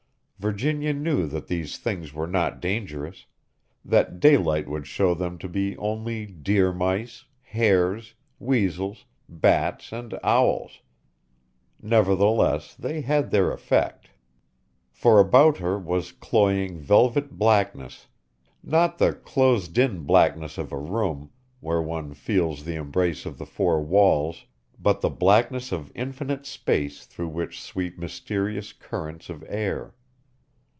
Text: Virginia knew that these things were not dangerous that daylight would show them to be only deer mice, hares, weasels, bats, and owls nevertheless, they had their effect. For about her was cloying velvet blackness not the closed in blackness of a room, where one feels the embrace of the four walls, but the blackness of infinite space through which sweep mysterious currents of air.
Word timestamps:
Virginia 0.43 0.91
knew 0.91 1.27
that 1.27 1.45
these 1.45 1.77
things 1.77 2.15
were 2.15 2.25
not 2.25 2.59
dangerous 2.59 3.27
that 3.85 4.19
daylight 4.19 4.67
would 4.67 4.87
show 4.87 5.13
them 5.13 5.37
to 5.37 5.47
be 5.47 5.77
only 5.77 6.25
deer 6.25 6.73
mice, 6.73 7.25
hares, 7.43 8.15
weasels, 8.39 9.05
bats, 9.29 9.91
and 9.91 10.17
owls 10.23 10.79
nevertheless, 11.79 12.73
they 12.73 13.01
had 13.01 13.29
their 13.29 13.51
effect. 13.51 14.09
For 14.91 15.19
about 15.19 15.57
her 15.59 15.77
was 15.77 16.11
cloying 16.11 16.79
velvet 16.79 17.37
blackness 17.37 18.07
not 18.63 18.97
the 18.97 19.13
closed 19.13 19.77
in 19.77 20.05
blackness 20.05 20.57
of 20.57 20.71
a 20.71 20.79
room, 20.79 21.29
where 21.59 21.83
one 21.83 22.15
feels 22.15 22.63
the 22.63 22.73
embrace 22.73 23.27
of 23.27 23.37
the 23.37 23.45
four 23.45 23.79
walls, 23.79 24.45
but 24.79 25.01
the 25.01 25.09
blackness 25.11 25.71
of 25.71 25.91
infinite 25.93 26.47
space 26.47 27.05
through 27.05 27.29
which 27.29 27.61
sweep 27.61 27.99
mysterious 27.99 28.73
currents 28.73 29.29
of 29.29 29.45
air. 29.47 29.93